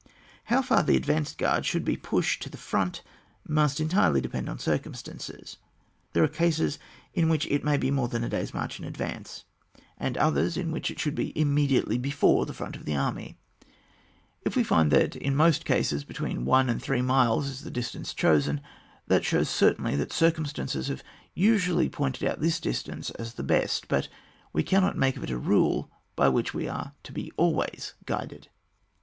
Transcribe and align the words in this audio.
How 0.45 0.63
far 0.63 0.81
the 0.81 0.97
advanced 0.97 1.37
guard 1.37 1.63
should 1.63 1.85
be 1.85 1.95
pushed 1.95 2.41
to 2.41 2.49
the 2.49 2.57
front 2.57 3.03
must 3.47 3.79
entirely 3.79 4.19
depend 4.19 4.49
on 4.49 4.57
circumstances; 4.57 5.57
there 6.13 6.23
are 6.23 6.27
cases 6.27 6.79
in 7.13 7.29
which 7.29 7.45
it 7.45 7.63
may 7.63 7.77
be 7.77 7.91
more 7.91 8.07
than 8.07 8.23
a 8.23 8.29
day's 8.29 8.51
march 8.51 8.79
in 8.79 8.85
advance, 8.85 9.45
and 9.99 10.17
others 10.17 10.57
in 10.57 10.71
which 10.71 10.89
it 10.89 10.97
should 10.99 11.13
be 11.13 11.39
immediately 11.39 11.99
before 11.99 12.47
the 12.47 12.53
front 12.55 12.75
of 12.75 12.85
the 12.85 12.95
army. 12.95 13.37
If 14.43 14.55
we 14.55 14.63
find 14.63 14.91
that 14.91 15.15
in 15.15 15.35
most 15.35 15.65
cases 15.65 16.03
between 16.03 16.45
one 16.45 16.67
and 16.67 16.81
three 16.81 17.03
miles 17.03 17.45
is 17.47 17.61
the 17.61 17.69
distance 17.69 18.15
chosen, 18.15 18.61
that 19.05 19.23
shows 19.23 19.49
certainly 19.51 19.95
that 19.97 20.11
circumstances 20.11 20.87
have 20.87 21.03
usually 21.35 21.89
pointed 21.89 22.27
out 22.27 22.41
this 22.41 22.59
distance 22.59 23.11
as 23.21 23.35
the 23.35 23.43
best; 23.43 23.87
but 23.87 24.09
we 24.51 24.63
cannot 24.63 24.97
make 24.97 25.15
of 25.15 25.23
it 25.23 25.29
a 25.29 25.37
rule 25.37 25.91
by 26.15 26.27
which 26.27 26.55
we 26.55 26.67
are 26.67 26.93
to 27.03 27.11
be 27.13 27.31
always 27.37 27.93
guided. 28.07 28.47